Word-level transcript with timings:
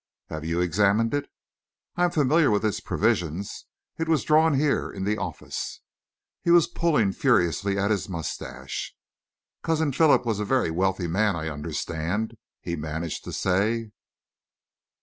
"Have 0.29 0.43
you 0.43 0.61
examined 0.61 1.13
it?" 1.13 1.29
"I 1.95 2.05
am 2.05 2.09
familiar 2.09 2.49
with 2.49 2.65
its 2.65 2.79
provisions. 2.79 3.67
It 3.99 4.09
was 4.09 4.23
drawn 4.23 4.55
here 4.55 4.89
in 4.91 5.03
the 5.03 5.19
office." 5.19 5.81
He 6.41 6.49
was 6.49 6.65
pulling 6.65 7.11
furiously 7.11 7.77
at 7.77 7.91
his 7.91 8.09
moustache. 8.09 8.95
"Cousin 9.61 9.91
Philip 9.91 10.25
was 10.25 10.39
a 10.39 10.43
very 10.43 10.71
wealthy 10.71 11.05
man, 11.05 11.35
I 11.35 11.49
understand," 11.49 12.35
he 12.61 12.75
managed 12.75 13.23
to 13.25 13.31
say. 13.31 13.91